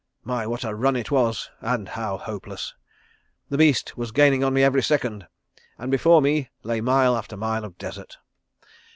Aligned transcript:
My, 0.23 0.47
what 0.47 0.63
a 0.63 0.73
run 0.73 0.95
it 0.95 1.11
was, 1.11 1.51
and 1.59 1.89
how 1.89 2.17
hopeless. 2.17 2.73
The 3.49 3.57
beast 3.59 3.95
was 3.97 4.11
gaining 4.11 4.43
on 4.43 4.51
me 4.51 4.63
every 4.63 4.81
second, 4.81 5.27
and 5.77 5.91
before 5.91 6.23
me 6.23 6.49
lay 6.63 6.81
mile 6.81 7.15
after 7.15 7.37
mile 7.37 7.63
of 7.63 7.77
desert. 7.77 8.17